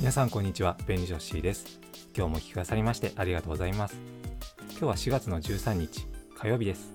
[0.00, 1.78] 皆さんこんにちは便利女子です。
[2.16, 3.98] 今日もお聞きくださりましてありがとうございます。
[4.70, 6.94] 今日は4月の13日火曜日です。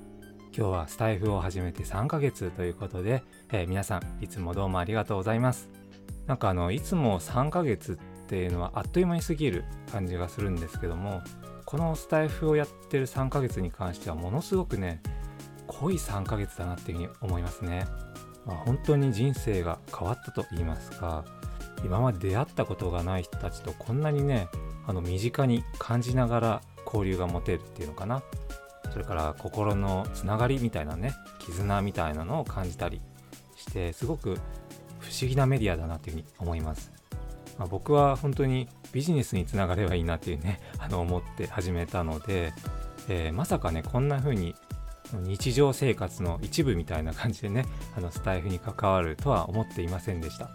[0.58, 3.22] 今日はスタイフを始めて3ヶ月ということで、
[3.52, 5.70] えー、皆さんいつもどうもありがとうございます。
[6.26, 11.22] なんかあのいつも3ヶ月っていうのはあっという間に過ぎる感じがするんですけども
[11.66, 15.04] このスタイフをやってる3ヶ月に関してはものすごくね
[15.68, 17.86] 濃い3ヶ月だなっていうふうに思いますね、
[18.48, 21.24] まあ、本当に人生が変わったと言いますか
[21.84, 24.48] 今まで出会ったことがない人たちとこんなにね
[24.88, 28.24] あの身近に感じながら交流が持てるっていうのかな。
[28.96, 33.02] それから心のつながりみたいなね絆みたいなのを感じたり
[33.58, 34.38] してすごく
[35.00, 36.94] 不思議なメディアだなっていうふうに思います、
[37.58, 42.54] まあ、僕は本当にビジネスにつながればいいなっていうね あの思って始めたので、
[43.10, 44.56] えー、まさかねこんな風に
[45.14, 47.66] 日常生活の一部みたいな感じでね
[47.98, 50.50] あのスタイフに関わるとは思っていませんでした。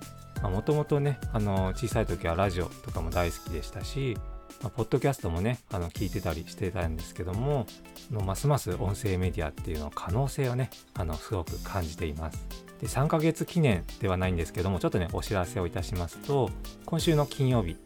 [0.49, 4.17] もともとねあの小さい時はラジオとかも大好きでしたし、
[4.63, 7.67] まあ、ポッドキャストもねあの聞いてたりしてたんですけども
[8.11, 12.47] のますます音声メディアっていうの可能性をねあのすごく感じています。
[12.81, 16.51] で3ヶ月記念ではないんですけどもちょっとねお知らせをいたしますと
[16.87, 17.77] 今週の金曜日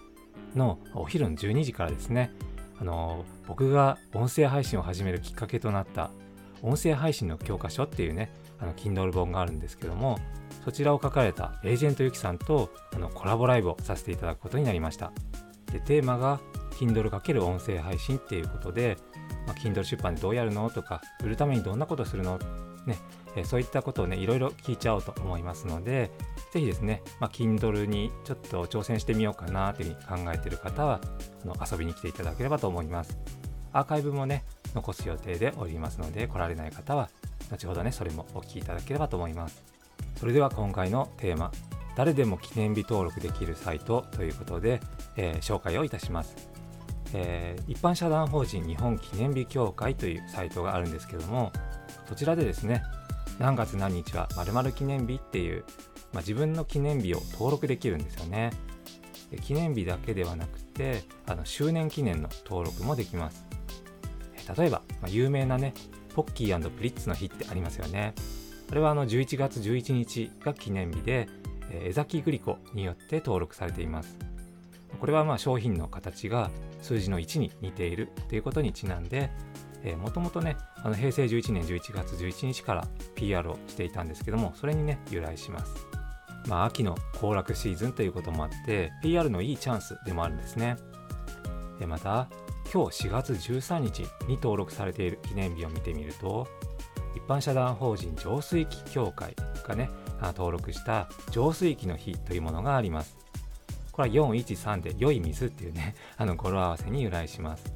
[0.55, 2.31] のお昼の12時からですね
[2.81, 6.11] あの僕が音声配信を始めるきっかけとなった
[6.63, 10.19] 音声配信の教科書っていうねあの Kindle 本があるんですけども
[10.65, 15.13] そちらを書かれたエージェントゆきさんとあのコラボライブをさせていただくことになりました。
[15.73, 16.41] でテーマが
[16.73, 18.97] Kindle× 音声配信っていうことで、
[19.47, 22.39] まあ、Kindle 出版でどうやるのとか売るためにどんなことするの？
[22.87, 22.99] ね、
[23.35, 26.11] えそういったことをねいろいろ聞いちゃおうと思いますので
[26.53, 31.01] ぜひですね、まあ、Kindle にちょっと挑戦してみようかなというふうに考えている方は
[31.45, 33.19] あの遊びに来ていただければと思います。
[33.73, 37.09] アーカイブもね残す予定でおりますので来られない方は
[37.51, 39.74] 後ほどねそれもお聞きいただければと思います。
[40.25, 41.53] それでは今回のテーマ
[41.97, 44.81] 誰でも記念日登録できるサイトということで、
[45.19, 46.35] えー、紹介をいたします、
[47.13, 51.53] えー、一般社団法人日本記念日協会というサイトがあるんですけども
[52.09, 52.83] そちらでですね
[53.39, 55.63] 何月何日は〇〇記念日っていう、
[56.15, 58.51] まあ、自分の記念日を登録できるんですよね。
[59.43, 63.45] 記念日だけではなくてあの周年記念の登録もできます。
[64.57, 65.75] 例えば、まあ、有名なね
[66.15, 68.15] ポッキープリッツの日ってありますよね。
[68.69, 71.29] これはあの11月11日が記念日で、
[71.71, 74.19] 江崎グリコによって登録されています。
[75.01, 76.51] これはまあ商品の形が
[76.83, 79.31] 数字の1に似ているということにちなんで、
[80.01, 85.75] もともとね、あの平成11年11月11日から PR をしていたんですけども、それにね、由来します。
[86.47, 90.77] まあ、秋の行楽シーズンということもあって、PR のいいチャンスでもあるんですね。
[91.79, 92.29] でまた、
[92.73, 96.47] 今日4月13日に登録されている記念日を見てみると、
[97.15, 99.35] 一般社団法人浄水器協会
[99.67, 103.17] がね登録した浄水器の日というものがあります。
[103.93, 107.73] これは413で良い水っていうね あの語呂合わせに由来します。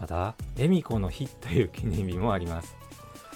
[0.00, 2.76] また恵美子の日という記念日もあります。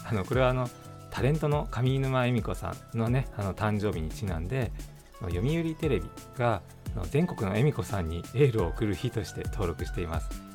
[0.05, 0.69] あのこれはあの
[1.11, 4.73] タレントの上沼恵美子さんのねあの誕生日にちなんで
[5.21, 6.63] 読売テレビが
[7.11, 10.54] 全国の恵美子さんにエールを送る日として登録しています。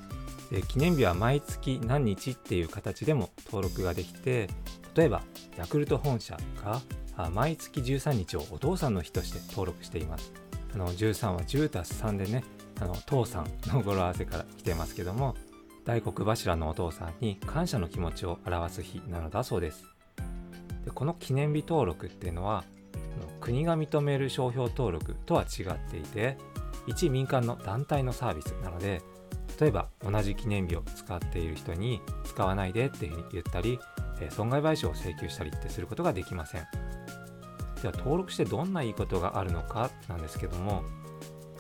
[0.52, 4.50] で記念日は毎月何日っていう形でも登録ができて
[4.96, 5.22] 例えば
[5.58, 6.82] ヤクルト本社が
[7.30, 10.34] 毎月13日をお父さんの日として登録しています。
[10.74, 12.44] あの13は10たす3でね
[12.80, 15.36] あの父さんの語呂合わせから来てますけども
[15.84, 19.84] 大黒柱のお父さんに感謝の気持ちを表す日なのだそうです。
[20.86, 22.64] でこの記念日登録っていうのは
[23.42, 26.38] 国が認める商標登録とは違っていて
[26.88, 29.02] 一民間の団体のサービスなので
[29.60, 33.80] 例えば同じ記念日を使っている人に使わないでっていうふうに言ったり、
[34.22, 36.68] え損害賠償を請求したりってすることができません。
[37.82, 40.84] では登録してどんないいことがあるのかなんですけども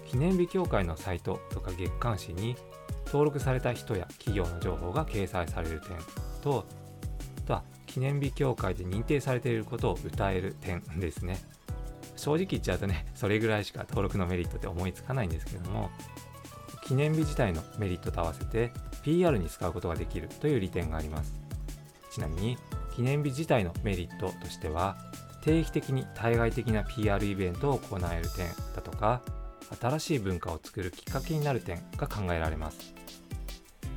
[0.05, 2.55] 記念日協会のサイトとか月刊誌に
[3.05, 5.97] 登録された人や企業の情報が掲載される点
[6.41, 6.65] と
[7.37, 11.39] あとは記念日協会で認定されていることを謳える点ですね。
[12.15, 15.89] 正直言っちゃうとねそれぐらいしか登録のメリットって思いつかないんですけども
[16.89, 18.71] 記念日自体のメリットと合わせて
[19.03, 21.35] PR に使うことができるという利点があります。
[22.11, 22.57] ちなみに
[22.95, 24.97] 記念日自体のメリットとしては
[25.43, 29.21] 定期的に対外的な PR イベントを行える点だとか
[29.79, 32.95] 新しい文化を作るきっかけになる点が考えられます。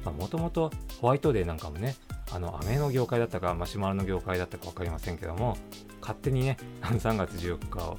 [0.05, 1.97] もともとホワイトデーなんかもね
[2.31, 5.56] あの飴の業界だったかマシュマロの業界だったか分かりませんけども
[6.03, 7.97] 勝手にね3月14日を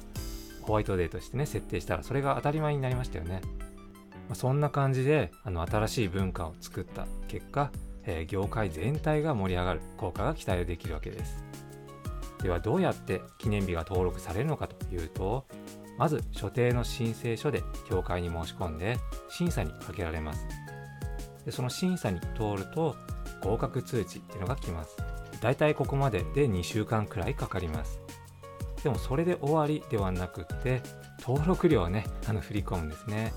[0.62, 3.40] ホワイトデーとしてね設定したらそれが当たり前になりましたよね。
[4.28, 7.70] まそんな感じであの新しい文化を作った結果、
[8.06, 11.44] え、業界全体が盛り上がる効果が期待できるわけです。
[12.42, 15.46] ではどうやって記念日が登録されるのかというと
[15.96, 18.98] まず所定の申請書で協会に申し込んで
[19.30, 20.46] 審査にかけられます。
[21.44, 22.96] でその審査に通ると
[23.42, 24.96] 合格通知っていうのが来ます。
[25.40, 28.00] だいたいここまでで2週間くらいかかります。
[28.82, 30.82] でもそれで終わりではなくって
[31.20, 33.32] 登録料をねあの振り込むんですね。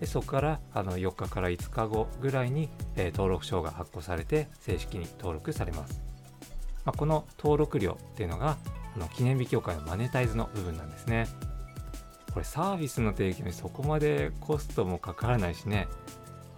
[0.00, 6.00] でそこからあの4日から5日後ぐらいに、えー、登録証が発行されて正式に登録されます、
[6.84, 8.56] まあ、この登録料っていうのが
[8.96, 11.28] あの記念日協会のマネタイズの部分なんですね。
[12.32, 15.88] これサービスの提供にそこまでコストもかからないしね。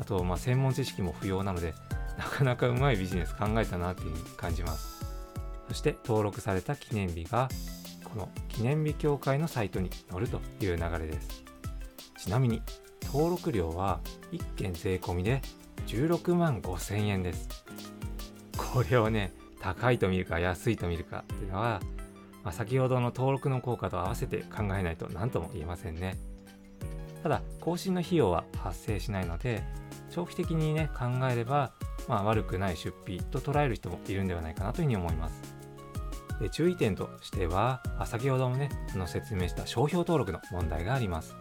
[0.01, 1.75] あとまあ専門知識も不要なので
[2.17, 5.05] なかなかうまいビジネス考えたなっていうふうに感じます。
[5.69, 7.49] そして登録された記念日が
[8.05, 11.45] この記念日協会のサイトに載るという流れです。
[12.19, 12.63] ちなみに
[13.13, 14.01] 登録料は
[14.33, 15.43] 1件税込みで
[15.87, 17.49] 16万5000円です。
[18.57, 21.81] これをね高いと見るか安いと見るかっていうのは
[22.49, 26.17] まあ、先ほどの登録の効果と合わせて考えないと何とも言えませんね。
[27.23, 29.63] ただ更新の費用は発生しないので
[30.11, 31.73] 長期的にね考えれば、
[32.07, 35.43] まあ、悪くない出費と捉える人もいるんではないかなというふうに思います。
[36.41, 41.35] で注意点としては先ほどもねあの説明した商標登録の問題があります。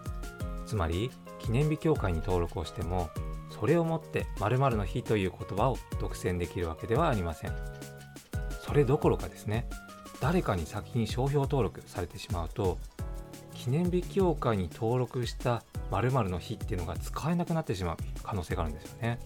[0.68, 1.10] つまり
[1.40, 3.10] 記念日協会に登録をしても
[3.50, 7.56] それをもって〇〇の日という言葉を独占できるわけではありません。
[8.62, 9.68] それどころかですね
[10.20, 12.78] 誰かに先に商標登録されてしまうと
[13.54, 19.20] 記念日協会に登録した〇〇の日っていうのが使えなくなってしまう可能性があるんですよね。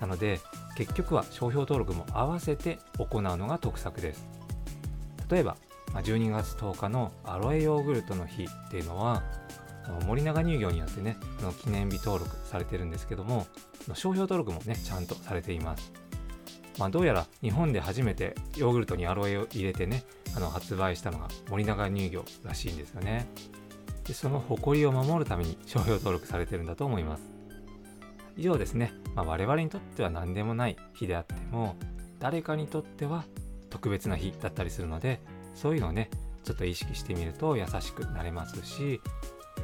[0.00, 0.40] なので
[0.76, 4.28] 結局は商標登録も合わせて行うのが得策です。
[5.30, 5.56] 例えば
[5.94, 9.22] 12月10日のアロエヨーグルトの日っていうのは
[10.06, 11.16] 森永乳業によってね
[11.62, 13.46] 記念日登録されてるんですけども
[13.94, 15.92] 商標登録もねちゃんとされています。
[16.78, 20.04] まあ、どうやら日本で初めてヨーグルトにアロエを入れてね
[20.36, 23.26] あの発売したのが森永乳業らしいんですよね。
[24.06, 27.22] でその誇りを守るために商標登録されてるんだと思います。
[28.36, 31.74] 以上ですね、まあ、我々にとっては何でもない日であっても
[32.20, 33.24] 誰かにとっては
[33.68, 35.20] 特別な日だったりするので
[35.54, 36.08] そういうのをね
[36.44, 39.00] ちょっと意識してみると優しくなれますし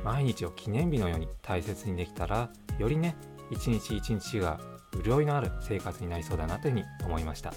[0.05, 3.17] 毎日を記念日のように大切にできたらよりね
[3.51, 4.61] 一日一日が
[5.03, 7.53] 潤いのある生活になりそうだなというふうに思いました。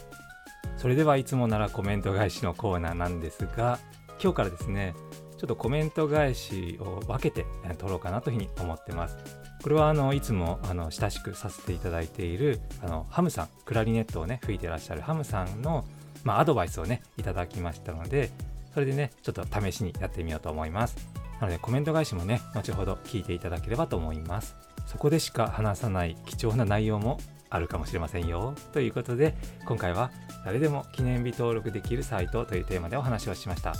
[0.78, 3.80] それではいつもならコメント返しのコーナーなんですが
[4.22, 4.96] 今日からですね
[5.38, 7.46] ちょっとコメント返しを分けて
[7.78, 9.18] 撮ろうかなというふうに思ってます。
[9.62, 15.84] これはあのいつもあの親しくさせていただいているあのハムさんクラリネットをね吹いてらっしゃるハムさんの、
[16.24, 18.30] まあ、アドバイスをねいただきましたので
[18.74, 20.96] それでねちょっと試しにやってみようと思います。
[21.40, 24.56] なのでコメント返しもね後ほど聞いていただければと思います。
[24.86, 27.20] そこでしか話さない貴重な内容も
[27.50, 28.56] あるかもしれませんよ。
[28.74, 29.36] ということで
[29.66, 30.12] 今回は
[30.46, 33.74] 誰でも記念日登録できるサイトというテーマでお話をしました。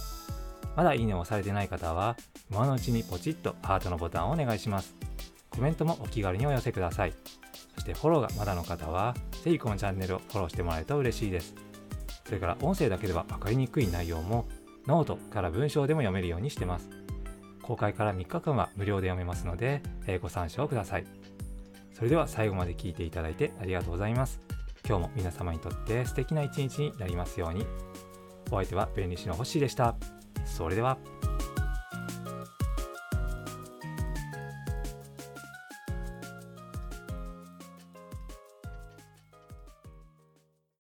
[0.76, 2.16] まだいいねを押されてない方は
[2.52, 4.94] 今のうちにポチッとハートのボタンをお願いします。
[5.50, 7.14] コメントもお気軽にお寄せください。
[7.74, 11.56] そしてフォローがまだの方はぜひこのチャンネルをフォローしてもらえると嬉しいです。
[12.26, 14.46] それから音声だけでは分かりにくい内容も
[14.86, 16.90] ノートから文章でも読めるようにしてます。
[17.68, 21.06] 公開から3日間は無料で読めますので、えご参照ください。
[21.94, 24.40] それでは最後まで聞いていただいてありがとうございます。
[24.88, 27.66] 今日も皆様にとって素敵な一日になりますように。
[28.52, 29.98] お相手は弁理士の星でした。
[30.46, 30.98] それでは。